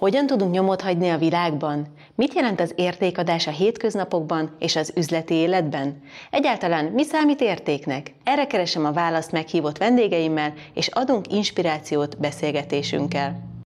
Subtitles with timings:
[0.00, 1.86] Hogyan tudunk nyomot hagyni a világban?
[2.14, 6.02] Mit jelent az értékadás a hétköznapokban és az üzleti életben?
[6.30, 8.14] Egyáltalán mi számít értéknek?
[8.24, 13.62] Erre keresem a választ meghívott vendégeimmel, és adunk inspirációt beszélgetésünkkel.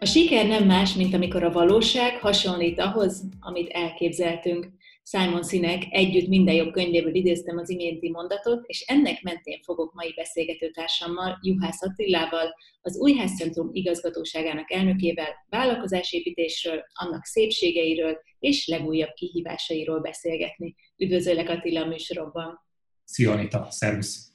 [0.00, 4.68] A siker nem más, mint amikor a valóság hasonlít ahhoz, amit elképzeltünk.
[5.06, 10.12] Simon Sinek együtt minden jobb könyvéből idéztem az iménti mondatot, és ennek mentén fogok mai
[10.16, 20.74] beszélgetőtársammal, Juhász Attilával, az Újház Centrum igazgatóságának elnökével vállalkozásépítésről, annak szépségeiről és legújabb kihívásairól beszélgetni.
[20.96, 22.60] Üdvözöllek Attila a műsorokban!
[23.04, 24.32] Szia Anita, szervusz!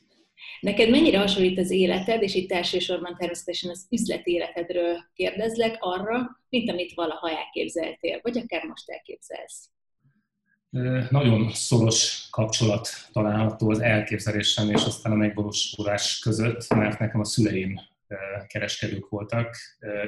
[0.60, 6.70] Neked mennyire hasonlít az életed, és itt elsősorban természetesen az üzleti életedről kérdezlek arra, mint
[6.70, 9.70] amit valaha elképzeltél, vagy akár most elképzelsz?
[11.10, 17.80] Nagyon szoros kapcsolat található az elképzelésem és aztán a megvalósulás között, mert nekem a szüleim
[18.48, 19.56] kereskedők voltak.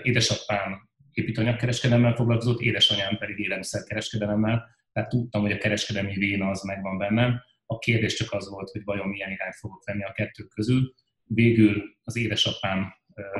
[0.01, 7.41] Édesapám építőanyagkereskedelemmel foglalkozott, édesanyám pedig élelmiszerkereskedelemmel, tehát tudtam, hogy a kereskedelmi véna az megvan bennem.
[7.65, 10.93] A kérdés csak az volt, hogy vajon milyen irányt fogok venni a kettő közül.
[11.23, 12.93] Végül az édesapám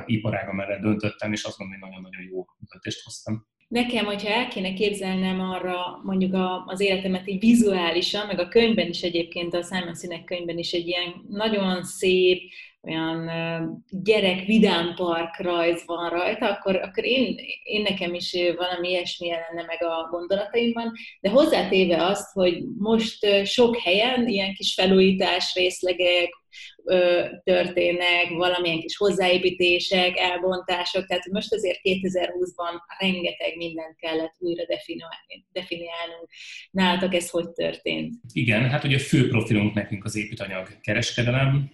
[0.05, 3.47] iparága mellett döntöttem, és azt gondolom, hogy nagyon-nagyon jó döntést hoztam.
[3.71, 8.87] Nekem, hogyha el kéne képzelnem arra mondjuk a, az életemet így vizuálisan, meg a könyvben
[8.87, 12.51] is egyébként, a Simon Sinek könyvben is egy ilyen nagyon szép,
[12.83, 13.29] olyan
[13.89, 19.65] gyerek vidám park rajz van rajta, akkor, akkor én, én nekem is valami ilyesmi lenne
[19.67, 26.29] meg a gondolataimban, de hozzátéve azt, hogy most sok helyen ilyen kis felújítás részlegek,
[27.43, 36.29] történnek, valamilyen kis hozzáépítések, elbontások, tehát most azért 2020-ban rengeteg mindent kellett újra definiálni, definiálnunk.
[36.71, 38.13] Nálatok ez hogy történt?
[38.33, 41.71] Igen, hát ugye a fő profilunk nekünk az építanyag kereskedelem,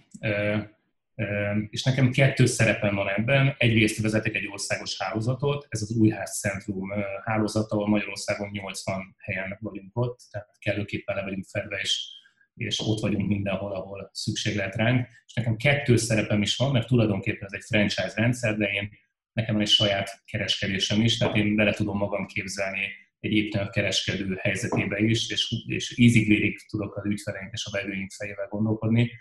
[1.70, 3.54] és nekem kettő szerepem van ebben.
[3.58, 6.90] Egyrészt vezetek egy országos hálózatot, ez az Újház Centrum
[7.24, 12.08] hálózata, ahol Magyarországon 80 helyen vagyunk ott, tehát kellőképpen le vagyunk fedve, és,
[12.54, 15.08] és ott vagyunk mindenhol, ahol szükség lehet ránk.
[15.26, 18.90] És nekem kettő szerepem is van, mert tulajdonképpen ez egy franchise rendszer, de én
[19.32, 22.88] nekem van egy saját kereskedésem is, tehát én bele tudom magam képzelni
[23.20, 28.46] egy éppen kereskedő helyzetébe is, és, és ízig tudok az ügyfeleink és a vevőink fejével
[28.48, 29.12] gondolkodni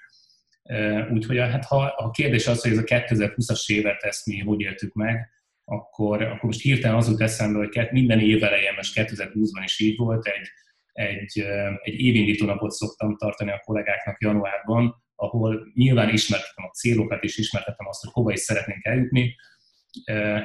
[1.11, 4.93] Úgyhogy hát ha a kérdés az, hogy ez a 2020-as évet ezt mi hogy éltük
[4.93, 5.29] meg,
[5.65, 9.97] akkor, akkor most hirtelen az jut eszembe, hogy minden év elején, most 2020-ban is így
[9.97, 10.47] volt, egy,
[10.91, 11.39] egy,
[11.81, 17.87] egy évindító napot szoktam tartani a kollégáknak januárban, ahol nyilván ismertetem a célokat, és ismertetem
[17.87, 19.35] azt, hogy hova is szeretnénk eljutni.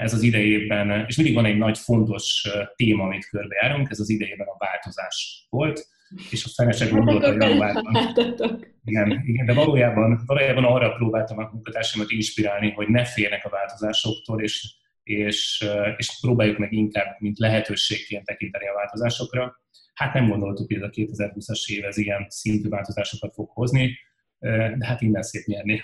[0.00, 4.46] Ez az idejében, és mindig van egy nagy fontos téma, amit körbejárunk, ez az idejében
[4.46, 5.86] a változás volt
[6.30, 7.96] és a fene se gondolta januárban.
[8.84, 14.42] Igen, igen, de valójában, valójában arra próbáltam a munkatársamat inspirálni, hogy ne félnek a változásoktól,
[14.42, 15.64] és, és,
[15.96, 19.60] és próbáljuk meg inkább, mint lehetőségként tekinteni a változásokra.
[19.94, 23.98] Hát nem gondoltuk, hogy ez a 2020-as év ez ilyen szintű változásokat fog hozni,
[24.78, 25.82] de hát innen szép nyerni.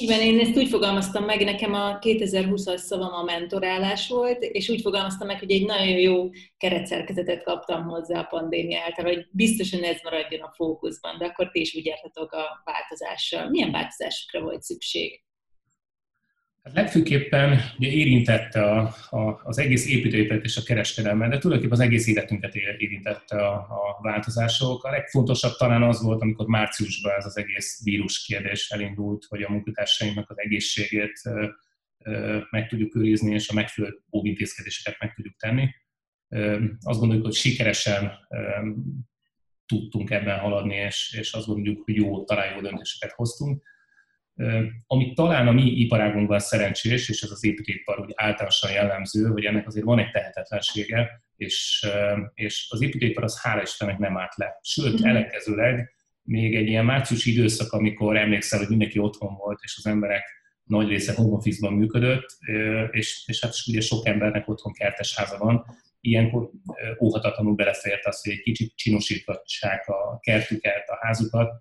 [0.00, 4.80] Igen, én ezt úgy fogalmaztam meg, nekem a 2020-as szavam a mentorálás volt, és úgy
[4.80, 9.96] fogalmaztam meg, hogy egy nagyon jó keretszerkezetet kaptam hozzá a pandémia által, hogy biztosan ez
[10.02, 11.86] maradjon a fókuszban, de akkor ti is úgy
[12.32, 13.48] a változással.
[13.48, 15.22] Milyen változásokra volt szükség?
[16.68, 21.84] Hát legfőképpen ugye érintette a, a, az egész építőipart és a kereskedelmet, de tulajdonképpen az
[21.86, 24.84] egész életünket érintette a, a változások.
[24.84, 29.50] A legfontosabb talán az volt, amikor márciusban ez az egész vírus kérdés elindult, hogy a
[29.50, 31.20] munkatársainknak az egészségét
[32.50, 35.68] meg tudjuk őrizni, és a megfelelő óvintézkedéseket meg tudjuk tenni.
[36.80, 38.12] Azt gondoljuk, hogy sikeresen
[39.66, 43.62] tudtunk ebben haladni, és, és azt gondoljuk, hogy jó, talán jó döntéseket hoztunk
[44.86, 49.66] ami talán a mi iparágunkban szerencsés, és ez az építőipar úgy általánosan jellemző, hogy ennek
[49.66, 51.86] azért van egy tehetetlensége, és,
[52.34, 54.58] és az építőipar az hála Istennek nem állt le.
[54.62, 55.08] Sőt, mhm.
[55.08, 60.24] ellenkezőleg még egy ilyen március időszak, amikor emlékszel, hogy mindenki otthon volt, és az emberek
[60.64, 62.26] nagy része home office-ban működött,
[62.90, 65.64] és, és hát ugye sok embernek otthon kertes háza van,
[66.00, 66.50] ilyenkor
[67.00, 71.52] óhatatlanul belefért az, hogy egy kicsit csinosítgassák a kertüket, a házukat,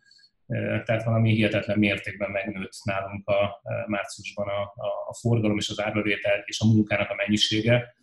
[0.85, 4.61] tehát valami hihetetlen mértékben megnőtt nálunk a márciusban a,
[5.07, 7.95] a forgalom és az árbevétel és a munkának a mennyisége.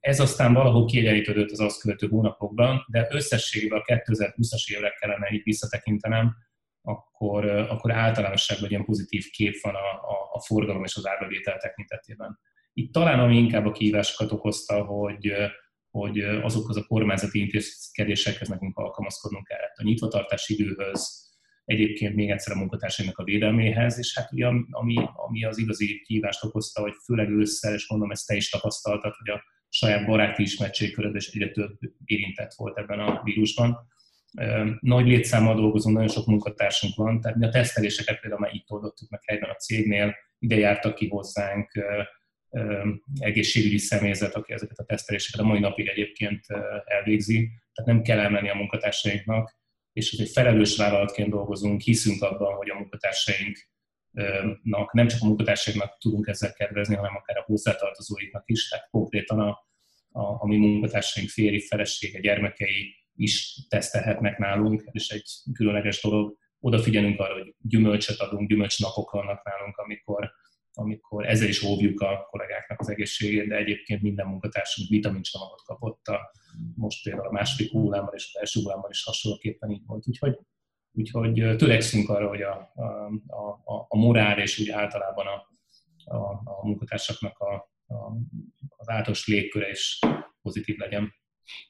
[0.00, 5.42] Ez aztán valahol kiegyenlítődött az azt követő hónapokban, de összességében a 2020-as évre kellene így
[5.42, 6.34] visszatekintenem,
[6.82, 11.56] akkor, akkor általánosságban egy ilyen pozitív kép van a, a, a forgalom és az árbevétel
[11.56, 12.38] tekintetében.
[12.72, 15.32] Itt talán ami inkább a kihívásokat okozta, hogy,
[15.98, 19.76] hogy azokhoz a kormányzati intézkedésekhez nekünk alkalmazkodnunk kellett.
[19.76, 21.32] A nyitvatartási időhöz,
[21.64, 26.44] egyébként még egyszer a munkatársainak a védelméhez, és hát ugye ami, ami az igazi kihívást
[26.44, 31.14] okozta, hogy főleg ősszel, és mondom, ezt te is tapasztaltad, hogy a saját baráti ismertségköröd
[31.14, 33.78] és egyre több érintett volt ebben a vírusban.
[34.80, 39.10] Nagy létszámmal dolgozunk, nagyon sok munkatársunk van, tehát mi a teszteléseket például már itt oldottuk
[39.10, 41.70] meg helyben a cégnél, ide jártak ki hozzánk,
[43.18, 46.46] egészségügyi személyzet, aki ezeket a teszteléseket a mai napig egyébként
[46.84, 49.56] elvégzi, tehát nem kell elmenni a munkatársainknak,
[49.92, 55.98] és hogy egy felelős vállalatként dolgozunk, hiszünk abban, hogy a munkatársainknak, nem csak a munkatársainknak
[55.98, 59.48] tudunk ezzel kedvezni, hanem akár a hozzátartozóiknak is, tehát konkrétan a,
[60.10, 66.36] a, a mi munkatársaink férj, felesége, gyermekei is tesztelhetnek nálunk, is egy különleges dolog.
[66.60, 70.32] Odafigyelünk arra, hogy gyümölcsöt adunk, gyümölcsnapok vannak nálunk, amikor
[70.74, 76.32] amikor ezzel is óvjuk a kollégáknak az egészségét, de egyébként minden munkatársunk vitamincsomagot kapott a,
[76.74, 80.06] most például a második hullámmal és az első hullámmal is hasonlóképpen így volt.
[80.06, 80.38] Úgyhogy,
[80.92, 82.72] úgyhogy törekszünk arra, hogy a,
[83.26, 85.48] a, a, a morál és úgy általában a,
[86.16, 87.54] a, a munkatársaknak a,
[87.86, 87.94] a,
[88.76, 89.98] az általános légköre is
[90.42, 91.12] pozitív legyen.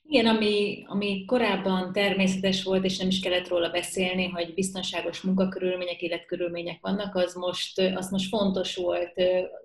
[0.03, 6.03] Igen, ami, ami korábban természetes volt, és nem is kellett róla beszélni, hogy biztonságos munkakörülmények,
[6.03, 9.13] életkörülmények vannak, az most, az most fontos volt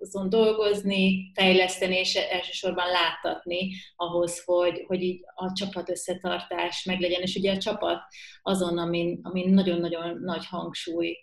[0.00, 7.34] azon dolgozni, fejleszteni, és elsősorban láttatni ahhoz, hogy, hogy így a csapat összetartás meglegyen, és
[7.34, 8.00] ugye a csapat
[8.42, 11.16] azon, amin, amin nagyon-nagyon nagy hangsúly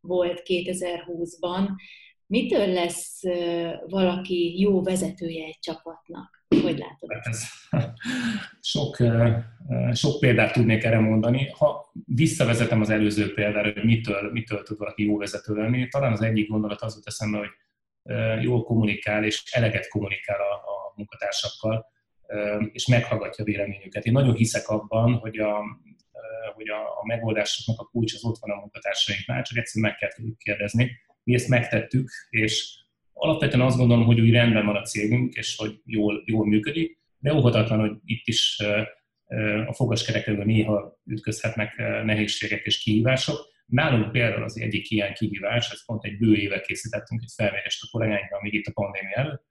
[0.00, 1.68] volt 2020-ban.
[2.26, 3.20] Mitől lesz
[3.86, 6.43] valaki jó vezetője egy csapatnak?
[6.62, 7.12] Hogy látod?
[7.12, 7.44] Hát ez,
[8.74, 8.96] sok,
[9.92, 11.48] sok példát tudnék erre mondani.
[11.48, 16.22] Ha visszavezetem az előző példára, hogy mitől, mitől tud valaki jó vezető lenni, talán az
[16.22, 17.50] egyik gondolat az volt eszembe, hogy
[18.42, 21.86] jól kommunikál és eleget kommunikál a, a munkatársakkal,
[22.72, 24.04] és meghallgatja véleményüket.
[24.04, 25.62] Én nagyon hiszek abban, hogy a,
[26.54, 30.12] hogy a, a megoldásoknak a kulcs az ott van a munkatársainknál, csak egyszerűen meg kell
[30.12, 30.90] tudjuk kérdezni.
[31.22, 32.83] Mi ezt megtettük, és
[33.14, 37.34] alapvetően azt gondolom, hogy úgy rendben van a cégünk, és hogy jól, jól működik, de
[37.34, 38.62] óhatatlan, hogy itt is
[39.66, 43.52] a fogaskerekről néha ütközhetnek nehézségek és kihívások.
[43.66, 47.88] Nálunk például az egyik ilyen kihívás, ez pont egy bő éve készítettünk egy felmérést a
[47.90, 49.48] kollégáinkra, még itt a pandémia előtt.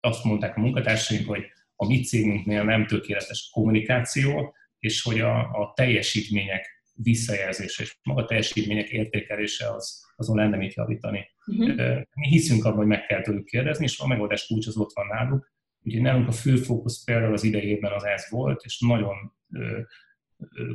[0.00, 1.44] Azt mondták a munkatársaink, hogy
[1.76, 8.24] a mi cégünknél nem tökéletes a kommunikáció, és hogy a, a teljesítmények visszajelzése és maga
[8.24, 11.30] teljesítmények értékelése az, azon lenne mit javítani.
[11.46, 12.02] Uh-huh.
[12.14, 15.06] Mi hiszünk abban, hogy meg kell tőlük kérdezni, és a megoldás kulcs az ott van
[15.06, 15.52] náluk.
[15.82, 19.16] Ugye nálunk a fő fókusz például az idejében az ez volt, és nagyon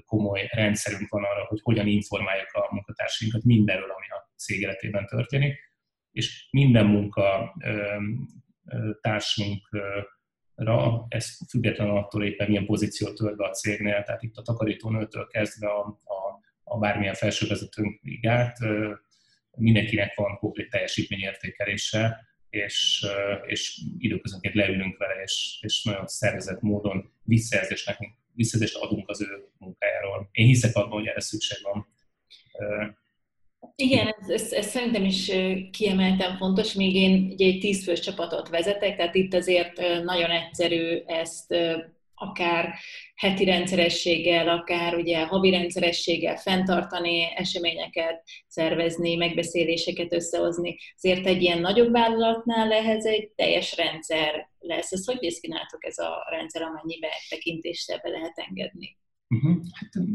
[0.06, 5.74] komoly rendszerünk van arra, hogy hogyan informáljuk a munkatársainkat mindenről, ami a cég életében történik,
[6.12, 7.56] és minden munka
[9.02, 15.28] társunkra, ez függetlenül attól éppen milyen pozíciót tölt be a cégnél, tehát itt a takarítónőtől
[15.28, 18.58] kezdve a, a, a bármilyen felsővezetőnkig át,
[19.56, 22.20] mindenkinek van konkrét teljesítményértékelése,
[22.50, 23.06] és,
[23.46, 27.98] és időközönként leülünk vele, és, és nagyon szervezett módon visszajelzést,
[28.34, 30.30] visszajelzést adunk az ő munkájáról.
[30.32, 31.88] Én hiszek abban, hogy erre szükség van.
[33.76, 35.32] Igen, ez, ez, ez szerintem is
[35.72, 41.56] kiemelten fontos, még én egy tízfős csapatot vezetek, tehát itt azért nagyon egyszerű ezt
[42.16, 42.74] akár
[43.16, 50.78] heti rendszerességgel, akár ugye havi rendszerességgel fenntartani eseményeket, szervezni, megbeszéléseket összehozni.
[50.96, 54.92] Azért egy ilyen nagyobb vállalatnál ehhez egy teljes rendszer lesz.
[54.92, 58.98] Ez hogy néz ki nálatok ez a rendszer, amennyibe tekintést ebbe lehet engedni?
[59.28, 59.64] Uh-huh.
[59.74, 60.06] Hát,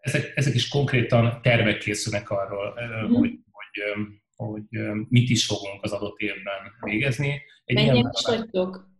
[0.00, 3.18] ezek, ezek is konkrétan tervek készülnek arról, uh-huh.
[3.18, 4.06] hogy, hogy,
[4.36, 4.62] hogy
[5.08, 7.42] mit is fogunk az adott évben végezni.
[7.64, 8.92] Egy Mennyien is vagytok?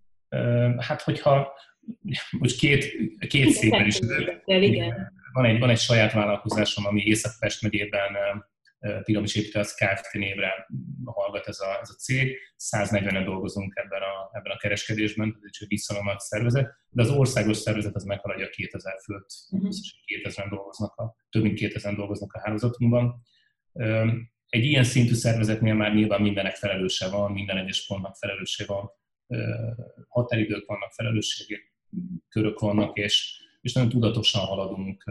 [0.78, 1.52] Hát, hogyha
[2.38, 2.96] most két,
[3.28, 3.98] két szépen is.
[5.32, 8.16] Van egy, van egy saját vállalkozásom, ami Észak-Pest megyében
[9.02, 10.12] Piramis Építőház Kft.
[10.12, 10.66] névre
[11.04, 12.38] hallgat ez a, ez a cég.
[12.58, 17.94] 140-en dolgozunk ebben a, ebben a kereskedésben, ez egy viszonylag szervezet, de az országos szervezet
[17.94, 19.70] az meghaladja 2000 főt, uh-huh.
[20.04, 23.22] 2000 dolgoznak a, több mint 2000 dolgoznak a hálózatunkban.
[24.48, 28.90] Egy ilyen szintű szervezetnél már nyilván mindenek felelőse van, minden egyes pontnak felelőse van,
[30.08, 31.73] határidők vannak, felelősségek
[32.28, 35.04] körök vannak, és, és nagyon tudatosan haladunk,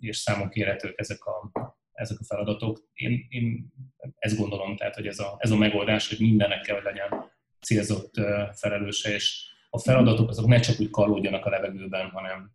[0.00, 1.52] és számon kérhetők ezek a,
[1.92, 2.88] ezek a feladatok.
[2.92, 3.72] Én, én
[4.18, 8.14] ezt gondolom, tehát, hogy ez a, ez a megoldás, hogy mindennek kell, hogy legyen célzott
[8.52, 12.52] felelőse, és a feladatok azok ne csak úgy kalódjanak a levegőben, hanem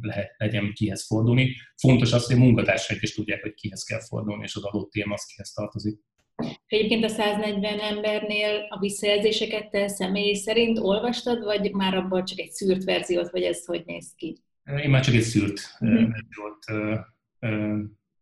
[0.00, 1.54] lehet, legyen kihez fordulni.
[1.76, 5.14] Fontos az, hogy a munkatársaik is tudják, hogy kihez kell fordulni, és az adott téma
[5.14, 6.00] az kihez tartozik.
[6.66, 12.50] Egyébként a 140 embernél a visszajelzéseket te személy szerint olvastad, vagy már abban csak egy
[12.50, 14.38] szűrt verziót, vagy ez hogy néz ki?
[14.82, 16.10] Én már csak egy szűrt mm-hmm.
[16.10, 16.64] verziót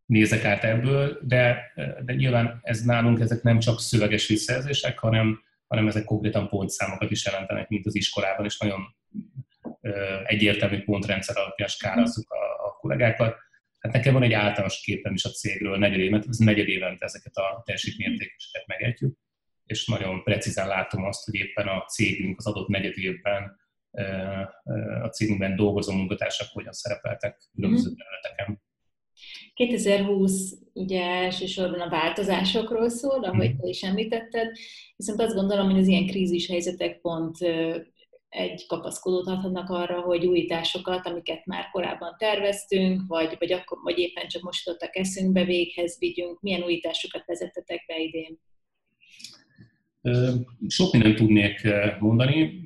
[0.07, 1.73] nézek át ebből, de,
[2.05, 7.25] de nyilván ez nálunk ezek nem csak szöveges visszajelzések, hanem, hanem ezek konkrétan pontszámokat is
[7.25, 8.81] jelentenek, mint az iskolában, és nagyon
[10.25, 13.37] egyértelmű pontrendszer alapján skálázzuk a, a kollégákat.
[13.85, 17.63] Hát nekem van egy általános képem is a cégről, negyed évente, negyed évente ezeket a
[17.65, 19.17] teljesítményértékeseket megejtjük,
[19.67, 23.57] és nagyon precízen látom azt, hogy éppen a cégünk az adott negyed évben
[25.03, 27.99] a cégünkben dolgozó munkatársak hogyan szerepeltek különböző mhm.
[27.99, 28.63] területeken.
[29.55, 33.61] 2020 ugye elsősorban a változásokról szól, ahogy mhm.
[33.61, 34.57] te is említetted,
[34.97, 37.37] viszont azt gondolom, hogy az ilyen krízis helyzetek pont
[38.35, 44.29] egy kapaszkodót adhatnak arra, hogy újításokat, amiket már korábban terveztünk, vagy, vagy, akkor, vagy éppen
[44.29, 46.41] csak most adtak eszünkbe, véghez vigyünk.
[46.41, 48.39] Milyen újításokat vezettetek be idén?
[50.69, 52.61] Sok mindent tudnék mondani.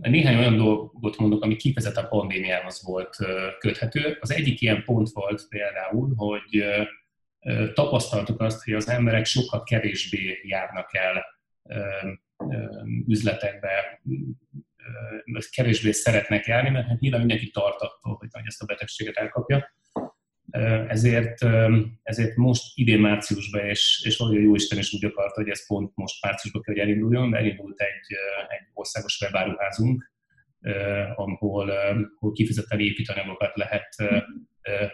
[0.00, 3.16] Néhány olyan dolgot mondok, ami kifejezetten a pandémiához volt
[3.58, 4.18] köthető.
[4.20, 6.64] Az egyik ilyen pont volt például, hogy
[7.72, 11.24] tapasztaltuk azt, hogy az emberek sokkal kevésbé járnak el
[13.06, 14.02] üzletekbe,
[15.50, 19.72] kevésbé szeretnek járni, mert hát nyilván mindenki tart attól, hogy ezt a betegséget elkapja.
[20.88, 21.46] Ezért,
[22.02, 25.92] ezért most idén márciusban, és, és valahogy jó Isten is úgy akarta, hogy ez pont
[25.94, 28.16] most márciusban kell, hogy elinduljon, de elindult egy,
[28.48, 30.12] egy országos webáruházunk,
[31.14, 33.88] ahol, ahol kifizetten építőanyagokat lehet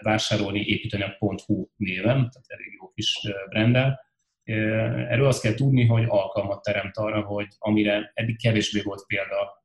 [0.00, 3.18] vásárolni építőanyag.hu néven, tehát elég jó kis
[3.49, 4.00] brandel.
[4.44, 9.61] Erről azt kell tudni, hogy alkalmat teremt arra, hogy amire eddig kevésbé volt példa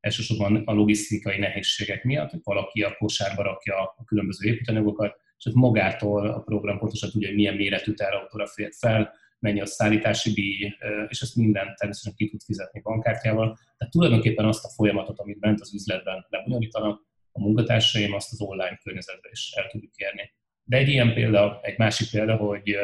[0.00, 5.54] elsősorban a logisztikai nehézségek miatt, hogy valaki a kosárba rakja a különböző építőanyagokat, és hogy
[5.54, 10.72] magától a program pontosan tudja, hogy milyen méretű terautóra fér fel, mennyi a szállítási díj,
[11.08, 13.58] és ezt minden természetesen ki tud fizetni bankkártyával.
[13.76, 18.80] Tehát tulajdonképpen azt a folyamatot, amit bent az üzletben lebonyolítanak, a munkatársaim azt az online
[18.82, 20.32] környezetben is el tudjuk érni.
[20.64, 22.76] De egy ilyen példa, egy másik példa, hogy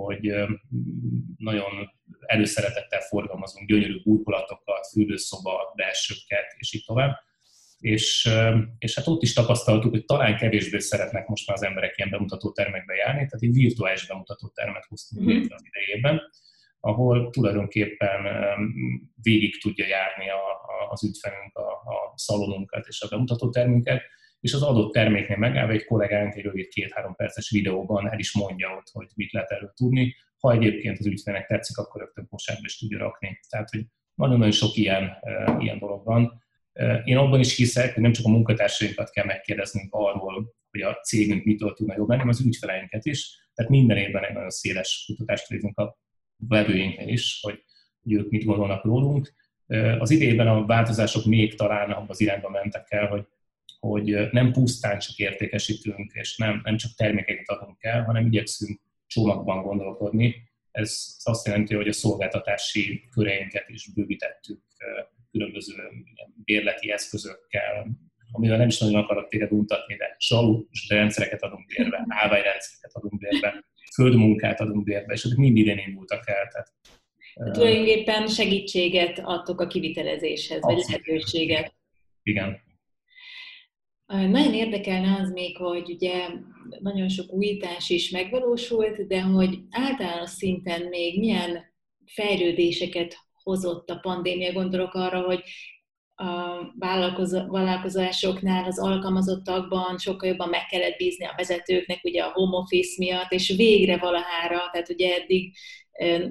[0.00, 0.32] hogy
[1.36, 1.90] nagyon
[2.26, 7.16] előszeretettel forgalmazunk gyönyörű burkolatokat, fürdőszoba, belsőket, és így tovább.
[7.78, 8.30] És,
[8.78, 12.52] és hát ott is tapasztaltuk, hogy talán kevésbé szeretnek most már az emberek ilyen bemutató
[12.52, 15.38] termekbe járni, tehát egy virtuális bemutató termet hoztunk mm-hmm.
[15.38, 16.20] létre az idejében,
[16.80, 18.20] ahol tulajdonképpen
[19.22, 24.02] végig tudja járni a, a, az ügyfelünk a, a szalonunkat és a bemutató termünket,
[24.44, 28.76] és az adott terméknél megállva egy kollégánk egy rövid két-három perces videóban el is mondja
[28.76, 30.14] ott, hogy mit lehet erről tudni.
[30.38, 33.40] Ha egyébként az ügyfélnek tetszik, akkor rögtön kosárba is tudja rakni.
[33.48, 33.84] Tehát, hogy
[34.14, 35.12] nagyon-nagyon sok ilyen,
[35.58, 36.42] ilyen dolog van.
[37.04, 41.44] Én abban is hiszek, hogy nem csak a munkatársainkat kell megkérdeznünk arról, hogy a cégünk
[41.44, 43.48] mitől tudna jobb lenni, hanem az ügyfeleinket is.
[43.54, 45.98] Tehát minden évben egy nagyon széles kutatást végzünk a
[46.36, 47.64] vevőinknél is, hogy,
[48.02, 49.32] hogy ők mit gondolnak rólunk.
[49.98, 53.26] Az idejében a változások még talán abban az irányba mentek el, hogy
[53.88, 59.62] hogy nem pusztán csak értékesítünk, és nem, nem csak termékeket adunk el, hanem igyekszünk csomagban
[59.62, 60.34] gondolkodni.
[60.70, 64.60] Ez azt jelenti, hogy a szolgáltatási köreinket is bővítettük
[65.30, 65.74] különböző
[66.44, 67.86] bérleti eszközökkel,
[68.32, 73.64] amivel nem is nagyon akarok téged untatni, de salus rendszereket adunk bérbe, állványrendszereket adunk bérbe,
[73.94, 76.48] földmunkát adunk bérbe, és ezek mind idén indultak el.
[76.48, 76.72] Tehát,
[77.52, 81.74] Tulajdonképpen segítséget adtok a kivitelezéshez, vagy lehetőséget.
[82.22, 82.63] Igen.
[84.06, 86.28] Nagyon érdekelne az még, hogy ugye
[86.78, 91.64] nagyon sok újítás is megvalósult, de hogy általános szinten még milyen
[92.06, 94.52] fejlődéseket hozott a pandémia.
[94.52, 95.42] Gondolok arra, hogy
[96.14, 96.58] a
[97.48, 103.32] vállalkozásoknál, az alkalmazottakban sokkal jobban meg kellett bízni a vezetőknek, ugye a home office miatt,
[103.32, 105.54] és végre valahára, tehát ugye eddig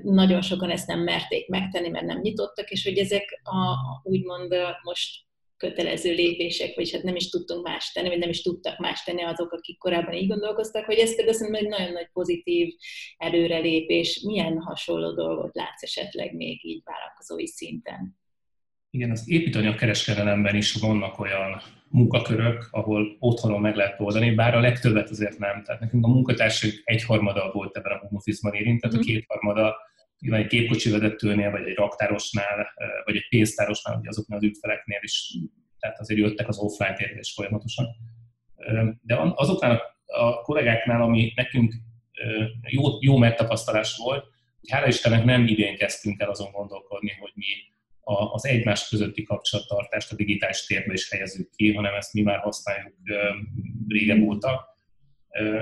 [0.04, 5.22] nagyon sokan ezt nem merték megtenni, mert nem nyitottak, és hogy ezek a, úgymond most
[5.64, 9.24] kötelező lépések, vagyis hát nem is tudtunk más tenni, vagy nem is tudtak más tenni
[9.24, 12.74] azok, akik korábban így gondolkoztak, hogy ez például szerintem egy nagyon nagy pozitív
[13.18, 14.22] előrelépés.
[14.26, 18.22] Milyen hasonló dolgot látsz esetleg még így vállalkozói szinten?
[18.90, 25.10] Igen, az építőanyagkereskedelemben is vannak olyan munkakörök, ahol otthonon meg lehet oldani, bár a legtöbbet
[25.10, 25.64] azért nem.
[25.64, 28.96] Tehát nekünk a munkatársunk egyharmada volt ebben a home office-ban érintett, mm.
[28.96, 29.08] a mhm.
[29.08, 29.76] kétharmada
[30.24, 32.68] nyilván egy képkocsi vezetőnél, vagy egy raktárosnál,
[33.06, 35.38] vagy egy pénztárosnál, vagy azoknál az ügyfeleknél is,
[35.80, 37.86] tehát azért jöttek az offline térbe is folyamatosan.
[39.02, 41.74] De azoknál a kollégáknál, ami nekünk
[42.62, 44.26] jó, jó megtapasztalás volt,
[44.60, 47.46] hogy hála Istennek nem idén kezdtünk el azon gondolkodni, hogy mi
[48.32, 52.94] az egymás közötti kapcsolattartást a digitális térbe is helyezzük ki, hanem ezt mi már használjuk
[53.88, 54.73] régen óta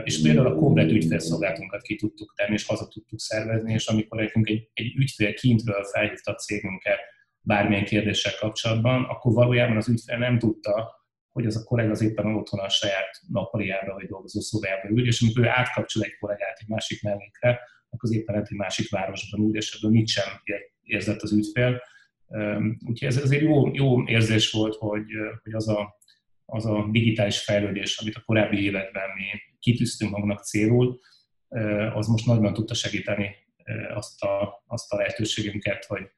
[0.04, 4.50] és például a komplet ügyfélszolgálatunkat ki tudtuk tenni, és haza tudtuk szervezni, és amikor nekünk
[4.50, 7.00] egy, egy ügyfél kintről felhívta a cégünket
[7.42, 11.00] bármilyen kérdéssel kapcsolatban, akkor valójában az ügyfél nem tudta,
[11.32, 15.22] hogy az a kollega az éppen otthon a saját nappaliába vagy dolgozó szobájába ül, és
[15.22, 17.50] amikor ő átkapcsol egy kollégát egy másik mellékre,
[17.90, 20.24] akkor az éppen egy másik városban ül, és ebből mit sem
[20.82, 21.82] érzett az ügyfél.
[22.88, 25.06] Úgyhogy ez azért jó, jó érzés volt, hogy,
[25.44, 26.00] hogy az, a,
[26.54, 29.24] az a digitális fejlődés, amit a korábbi években mi
[29.60, 31.00] kitűztünk magunknak célul,
[31.94, 33.36] az most nagyban tudta segíteni
[33.94, 36.12] azt a, azt a lehetőségünket, hogy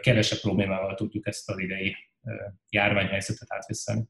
[0.00, 1.96] kevesebb problémával tudjuk ezt az idei
[2.68, 4.08] járványhelyzetet átvészelni.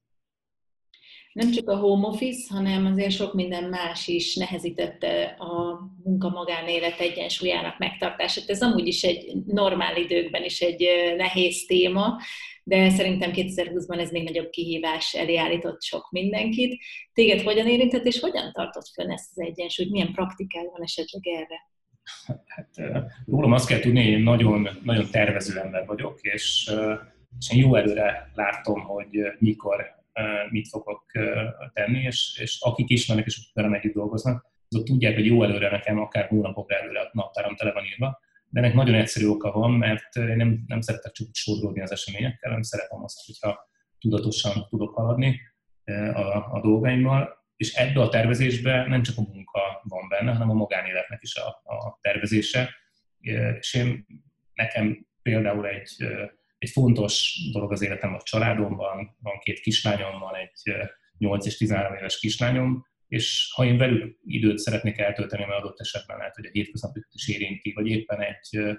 [1.32, 7.78] Nem csak a home office, hanem azért sok minden más is nehezítette a munka-magánélet egyensúlyának
[7.78, 8.48] megtartását.
[8.48, 12.16] Ez amúgy is egy normál időkben is egy nehéz téma,
[12.64, 16.82] de szerintem 2020-ban ez még nagyobb kihívás elé állított sok mindenkit.
[17.12, 19.90] Téged hogyan érintett, és hogyan tartott fönn ezt az egyensúlyt?
[19.90, 21.68] Milyen praktikál van esetleg erre?
[22.46, 22.68] Hát,
[23.26, 26.70] rólam azt kell tudni, én nagyon, nagyon tervező ember vagyok, és,
[27.38, 29.08] és én jó előre látom, hogy
[29.38, 29.99] mikor
[30.50, 31.04] mit fogok
[31.72, 35.70] tenni, és, és akik ismernek és akik velem együtt dolgoznak, azok tudják, hogy jó előre
[35.70, 39.70] nekem akár hónapokra előre a naptáram tele van írva, de ennek nagyon egyszerű oka van,
[39.70, 44.94] mert én nem, nem szeretek csak sodródni az eseményekkel, nem szeretem azt, hogyha tudatosan tudok
[44.94, 45.40] haladni
[46.12, 50.54] a, a dolgaimmal, és ebbe a tervezésbe nem csak a munka van benne, hanem a
[50.54, 52.74] magánéletnek is a, a tervezése.
[53.60, 54.06] És én,
[54.54, 56.06] nekem például egy,
[56.60, 60.74] egy fontos dolog az életem a családomban, van két kislányom, van egy
[61.18, 66.16] 8 és 13 éves kislányom, és ha én velük időt szeretnék eltölteni, mert adott esetben
[66.16, 68.76] lehet, hogy a hétköznapokat is érinti, vagy éppen egy,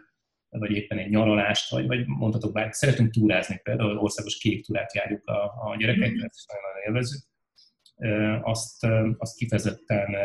[0.50, 5.28] vagy éppen egy nyaralást, vagy, vagy mondhatok bár, szeretünk túrázni például, országos kék túrát járjuk
[5.28, 6.26] a, a gyerekekkel, mm-hmm.
[6.26, 7.24] ezt nagyon élvezzük,
[8.42, 10.16] azt, azt kifejezetten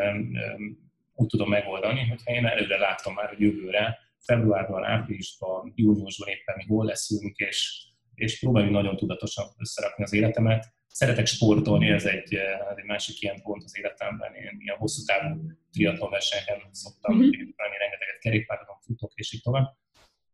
[1.15, 6.65] úgy tudom megoldani, hogyha én előre látom már, hogy jövőre, februárban, áprilisban, júniusban éppen mi
[6.65, 10.75] hol leszünk, és, és próbáljuk nagyon tudatosan összerakni az életemet.
[10.87, 12.35] Szeretek sportolni, ez egy,
[12.71, 14.35] ez egy másik ilyen pont az életemben.
[14.35, 15.41] Én ilyen hosszú távú
[15.73, 17.31] triatlon versenyeken szoktam mm-hmm.
[17.57, 19.77] rengeteget kerékpározom, futok, és így tovább.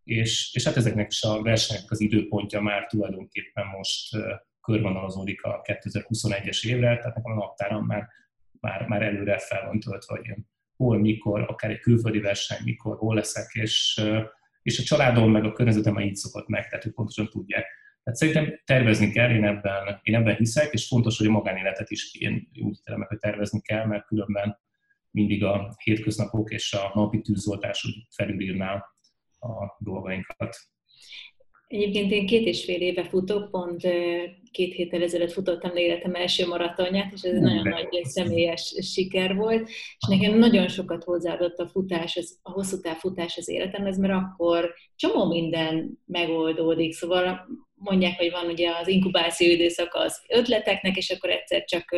[0.05, 4.17] És, és hát ezeknek is a versenyek az időpontja már tulajdonképpen most
[4.61, 8.09] körvonalazódik a 2021-es évre, tehát nekem a naptáram már,
[8.61, 10.35] már, már előre fel van töltve, hogy
[10.77, 14.03] hol, mikor, akár egy külföldi verseny, mikor, hol leszek, és,
[14.63, 17.67] és a családom meg a környezetem így szokott meg, tehát ők pontosan tudják.
[18.03, 22.15] Tehát szerintem tervezni kell, én ebben, én ebben hiszek, és fontos, hogy a magánéletet is
[22.15, 24.59] én úgy ítélem hogy tervezni kell, mert különben
[25.11, 28.75] mindig a hétköznapok és a napi tűzoltás úgy felülírná
[29.39, 30.57] a dolgainkat.
[31.73, 33.81] Egyébként én két és fél éve futok, pont
[34.51, 39.69] két héttel ezelőtt futottam életem első maratonját, és ez egy nagyon nagy személyes siker volt,
[39.69, 44.13] és nekem nagyon sokat hozzáadott a futás, az, a hosszú táv futás az életemhez, mert
[44.13, 47.47] akkor csomó minden megoldódik, szóval
[47.83, 51.97] mondják, hogy van ugye az inkubáció időszak az ötleteknek, és akkor egyszer csak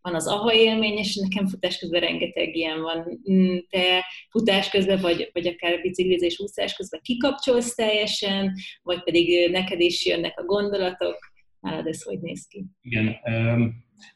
[0.00, 3.22] van az aha élmény, és nekem futás közben rengeteg ilyen van.
[3.32, 9.80] Mm, te futás közben, vagy, vagy akár biciklizés, úszás közben kikapcsolsz teljesen, vagy pedig neked
[9.80, 11.18] is jönnek a gondolatok.
[11.60, 12.64] Nálad ez hogy néz ki?
[12.82, 13.16] Igen.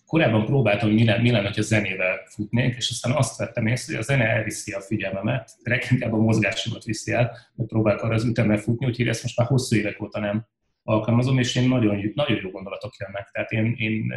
[0.07, 4.03] Korábban próbáltam, hogy mi lenne, mi ha zenével futnék, és aztán azt vettem észre, hogy
[4.03, 8.25] a zene elviszi a figyelmemet, de inkább a mozgásomat viszi el, mert próbálok arra az
[8.25, 10.47] ütemre futni, úgyhogy ezt most már hosszú évek óta nem
[10.85, 13.31] alkalmazom, és én nagyon, nagyon jó gondolatok jönnek.
[13.31, 14.13] Tehát én, én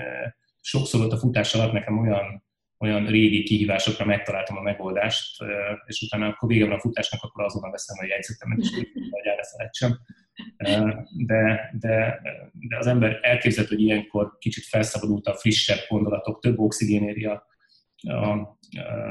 [0.61, 2.45] sokszor ott a futás alatt nekem olyan,
[2.79, 5.43] olyan régi kihívásokra megtaláltam a megoldást,
[5.85, 8.87] és utána akkor vége a futásnak, akkor azonnal veszem a jegyzetemet, és hogy
[9.23, 9.99] erre felejtsem.
[11.25, 17.07] De, de, de az ember elképzelhet, hogy ilyenkor kicsit felszabadult a frissebb gondolatok, több oxigén
[17.07, 17.45] éri a,
[18.01, 18.57] a,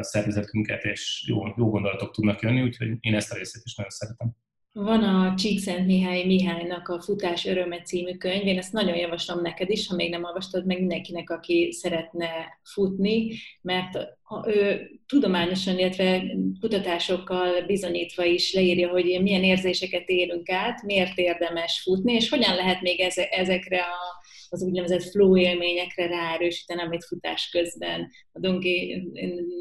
[0.01, 4.37] szervezetünket, és jó, jó gondolatok tudnak jönni, úgyhogy én ezt a részét is nagyon szeretem.
[4.79, 9.71] Van a Csíkszent Mihály Mihálynak a Futás öröme című könyv, én ezt nagyon javaslom neked
[9.71, 12.29] is, ha még nem olvastad, meg mindenkinek, aki szeretne
[12.63, 13.99] futni, mert
[14.47, 16.23] ő tudományosan, illetve
[16.61, 22.81] kutatásokkal bizonyítva is leírja, hogy milyen érzéseket élünk át, miért érdemes futni, és hogyan lehet
[22.81, 28.11] még ezekre a az úgynevezett flow élményekre ráerősíteni, amit futás közben.
[28.33, 29.03] A Donki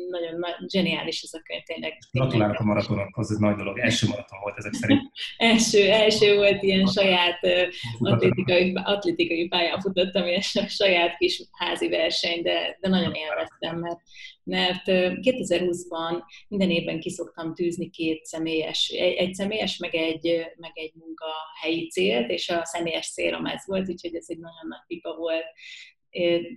[0.10, 1.98] nagyon zseniális ez a könyv, tényleg.
[2.12, 3.80] Gratulálok a maratonokhoz, ez nagy dolog.
[3.80, 5.02] Első maraton volt ezek szerint.
[5.38, 7.40] első, első volt ilyen saját
[8.00, 14.00] atlétikai, atlétikai pályán futottam, és saját kis házi verseny, de, de nagyon élveztem, mert
[14.46, 21.88] mert 2020-ban minden évben kiszoktam tűzni két személyes, egy személyes, meg egy, meg egy munkahelyi
[21.90, 25.46] célt, és a személyes célom ez volt, úgyhogy ez egy nagyon nagy pipa volt.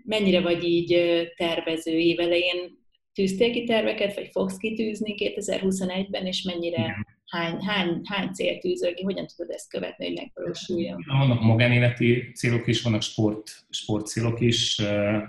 [0.05, 1.01] Mennyire vagy így
[1.37, 8.59] tervező évelején tűztél ki terveket, vagy fogsz kitűzni 2021-ben, és mennyire hány, hány, hány cél
[8.59, 11.05] tűzöl ki, hogyan tudod ezt követni, hogy megvalósuljon?
[11.19, 14.79] Vannak magánéleti célok is, vannak sport, sport célok is.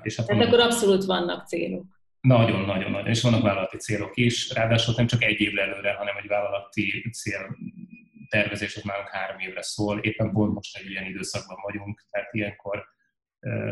[0.01, 1.98] És hát Tehát akkor abszolút vannak célok.
[2.21, 7.09] Nagyon-nagyon-nagyon, és vannak vállalati célok is, ráadásul nem csak egy évre előre, hanem egy vállalati
[7.13, 7.57] cél
[8.29, 12.87] tervezés az nálunk három évre szól, éppen pont most egy ilyen időszakban vagyunk, tehát ilyenkor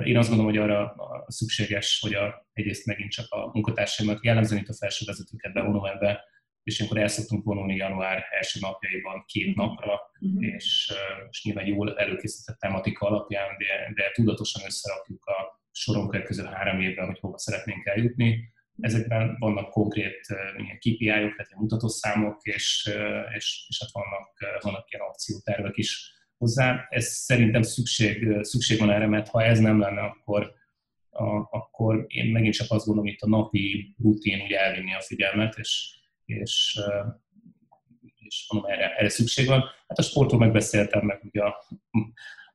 [0.03, 0.95] én azt gondolom, hogy arra
[1.27, 6.23] szükséges, hogy a, egyrészt megint csak a munkatársaimat, jellemzően itt a felső vezetőket bevonom ebbe,
[6.63, 9.65] és ilyenkor el szoktunk vonulni január első napjaiban két mhm.
[9.65, 10.45] napra, uh-huh.
[10.45, 10.93] és,
[11.29, 17.05] és nyilván jól előkészített tematika alapján, de, de tudatosan összerakjuk a soron következő három évben,
[17.05, 18.53] hogy hova szeretnénk eljutni.
[18.79, 20.25] Ezekben vannak konkrét
[20.57, 22.89] ilyen KPI-ok, tehát mutatószámok, és,
[23.35, 26.87] és, és hát vannak, vannak ilyen akciótervek is hozzá.
[26.89, 30.53] Ez szerintem szükség, szükség van erre, mert ha ez nem lenne, akkor,
[31.09, 31.25] a,
[31.57, 35.99] akkor én megint csak azt gondolom, itt a napi rutin ugye elvinni a figyelmet, és,
[36.25, 36.79] és,
[38.15, 39.63] és mondom, erre, erre szükség van.
[39.87, 41.67] Hát a sportról megbeszéltem, meg ugye a,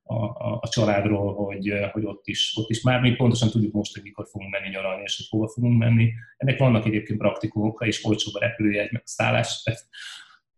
[0.03, 3.95] a, a, a családról, hogy, hogy ott, is, ott is már még pontosan tudjuk most,
[3.95, 6.13] hogy mikor fogunk menni nyaralni, és hogy hova fogunk menni.
[6.37, 9.63] Ennek vannak egyébként praktikumok, és olcsóbb a repülőjegy, meg a szállás,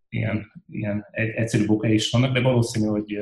[0.09, 3.18] ilyen, ilyen egyszerű oka is vannak, de valószínű, hogy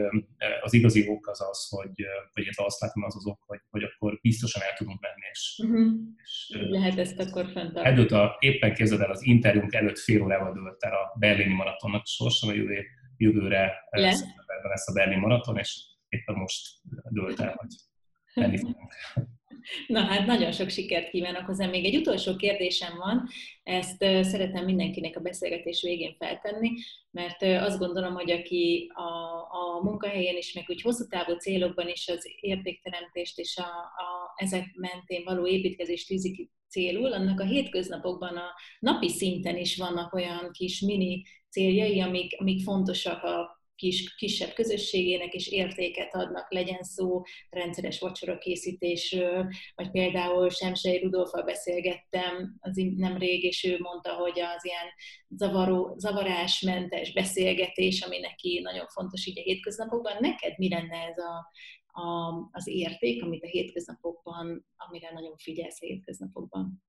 [0.60, 4.18] az igazi ok az az, hogy, vagy azt látom az az ok, hogy, hogy akkor
[4.22, 5.22] biztosan el tudunk menni.
[5.32, 5.92] És, uh-huh.
[6.22, 7.86] és Lehet ezt akkor fenntartani.
[7.86, 12.06] Előtt a, éppen képzeld el, az interjúnk előtt fél órával dőlt el a berlini maratonnak
[12.06, 12.84] sorsa, a jövő,
[13.16, 15.90] jövőre lesz a berlini maraton, és
[16.34, 16.62] most
[17.10, 17.74] dőlt el, hogy
[18.34, 18.92] menni fogunk.
[19.86, 21.66] Na hát nagyon sok sikert kívánok hozzá.
[21.66, 23.28] Még egy utolsó kérdésem van,
[23.62, 26.70] ezt szeretem mindenkinek a beszélgetés végén feltenni,
[27.10, 29.02] mert azt gondolom, hogy aki a,
[29.50, 34.64] a munkahelyén is, meg úgy hosszú távú célokban is az értékteremtést és a, a, ezek
[34.74, 40.80] mentén való építkezést tűzik célul, annak a hétköznapokban a napi szinten is vannak olyan kis
[40.80, 48.00] mini céljai, amik, amik fontosak a kis, kisebb közösségének és értéket adnak, legyen szó rendszeres
[48.00, 54.88] vacsora készítésről, vagy például Semsei Rudolfa beszélgettem az nemrég, és ő mondta, hogy az ilyen
[55.28, 60.16] zavaró, zavarásmentes beszélgetés, ami neki nagyon fontos így a hétköznapokban.
[60.20, 61.50] Neked mi lenne ez a,
[62.00, 66.82] a, az érték, amit a hétköznapokban, amire nagyon figyelsz a hétköznapokban?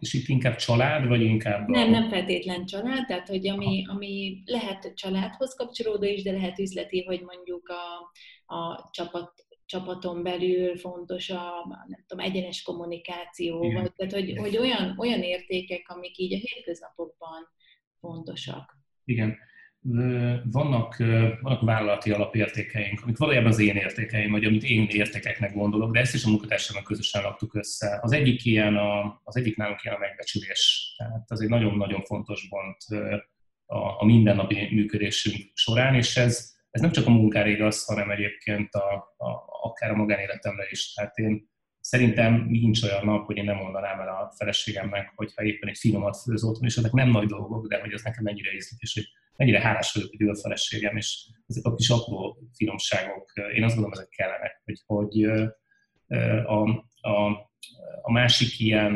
[0.00, 1.68] És itt inkább család, vagy inkább...
[1.68, 1.70] A...
[1.70, 7.04] Nem, nem feltétlen család, tehát hogy ami, ami lehet családhoz kapcsolódó is, de lehet üzleti,
[7.04, 9.32] hogy mondjuk a, a csapat,
[9.64, 15.88] csapaton belül fontos a nem tudom, egyenes kommunikáció, vagy, tehát hogy, hogy olyan, olyan értékek,
[15.88, 17.48] amik így a hétköznapokban
[18.00, 18.76] fontosak.
[19.04, 19.36] Igen
[20.44, 20.96] vannak,
[21.40, 26.14] vannak vállalati alapértékeink, amik valójában az én értékeim, vagy amit én értékeknek gondolok, de ezt
[26.14, 27.98] is a munkatársammal közösen laktuk össze.
[28.02, 30.94] Az egyik ilyen, a, az egyik nálunk ilyen a megbecsülés.
[30.96, 32.76] Tehát az egy nagyon-nagyon fontos pont
[33.66, 38.74] a, a mindennapi működésünk során, és ez, ez nem csak a munkára igaz, hanem egyébként
[38.74, 39.28] a, a,
[39.62, 40.92] akár a magánéletemre is.
[40.92, 41.50] Tehát én
[41.84, 46.16] Szerintem nincs olyan nap, hogy én nem mondanám el a feleségemnek, hogyha éppen egy finomat
[46.16, 49.08] főz otthon, és ezek nem nagy dolgok, de hogy ez nekem mennyire ízlik, és hogy
[49.36, 53.74] mennyire hálás vagyok, hogy ő a feleségem, és ezek a kis apró finomságok, én azt
[53.74, 55.24] gondolom, ezek kellenek, hogy, hogy
[56.44, 56.68] a,
[57.00, 57.30] a,
[58.02, 58.94] a másik ilyen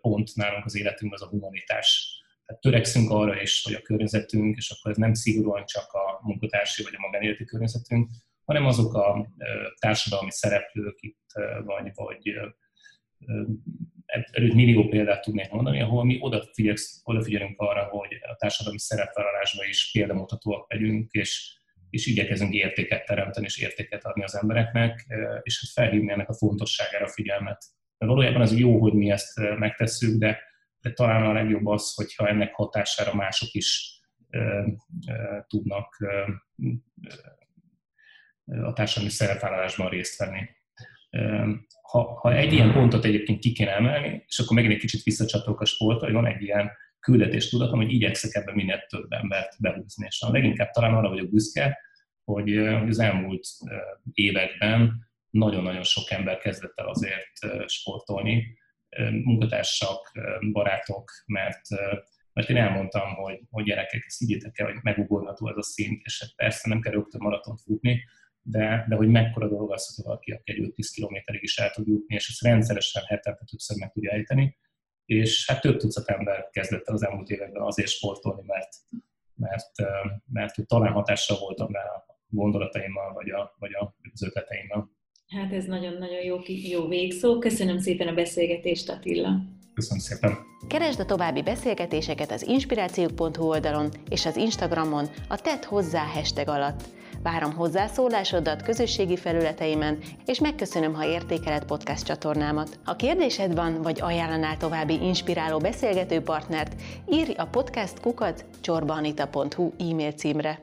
[0.00, 2.20] pont nálunk az életünkben az a humanitás.
[2.46, 6.82] Tehát törekszünk arra is, hogy a környezetünk, és akkor ez nem szigorúan csak a munkatársi
[6.82, 8.10] vagy a magánéleti környezetünk,
[8.44, 9.28] hanem azok a
[9.78, 11.26] társadalmi szereplők itt,
[11.64, 12.32] vagy, vagy
[14.12, 16.18] előtt millió példát tudnék mondani, ahol mi
[17.02, 21.56] odafigyelünk arra, hogy a társadalmi szerepvállalásban is példamutatóak legyünk, és,
[21.90, 25.06] és igyekezünk értéket teremteni és értéket adni az embereknek,
[25.42, 27.64] és hát felhívni ennek a fontosságára a figyelmet.
[27.98, 30.38] De valójában az jó, hogy mi ezt megtesszük, de,
[30.80, 34.62] de talán a legjobb az, hogyha ennek hatására mások is ö,
[35.08, 36.32] ö, tudnak ö,
[38.62, 40.48] a társadalmi szerepvállalásban részt venni.
[41.82, 45.60] Ha, ha egy ilyen pontot egyébként ki kéne emelni, és akkor megint egy kicsit visszacsatok
[45.60, 46.70] a sportra, hogy van egy ilyen
[47.00, 50.06] küldetés tudatom, hogy igyekszek ebben minél több embert behúzni.
[50.06, 51.78] És a leginkább talán arra vagyok büszke,
[52.24, 53.46] hogy az elmúlt
[54.12, 58.58] években nagyon-nagyon sok ember kezdett el azért sportolni,
[59.24, 60.12] munkatársak,
[60.52, 61.60] barátok, mert,
[62.32, 66.20] mert én elmondtam, hogy, hogy gyerekek, ezt higgyétek el, hogy megugorható ez a szint, és
[66.20, 68.04] hát persze nem kell rögtön maratont futni,
[68.42, 72.14] de, de hogy mekkora dolog az, hogy valaki egy 5-10 kilométerig is el tud jutni,
[72.14, 74.56] és ezt rendszeresen hetente többször meg tudja ejteni.
[75.04, 78.68] És hát több tucat ember kezdett el az elmúlt években azért sportolni, mert,
[79.34, 84.90] mert, mert, mert talán hatással voltam rá a gondolataimmal, vagy, a, vagy a, az ötleteimmel.
[85.26, 87.38] Hát ez nagyon-nagyon jó, jó végszó.
[87.38, 89.42] Köszönöm szépen a beszélgetést, Attila.
[89.74, 90.38] Köszönöm szépen.
[90.68, 97.01] Keresd a további beszélgetéseket az inspirációk.hu oldalon és az Instagramon a Tedd hozzá hashtag alatt.
[97.22, 102.78] Várom hozzászólásodat közösségi felületeimen, és megköszönöm, ha értékeled podcast csatornámat.
[102.84, 106.74] Ha kérdésed van, vagy ajánlanál további inspiráló beszélgető partnert,
[107.10, 110.62] írj a podcast kukac csorbanita.hu e-mail címre.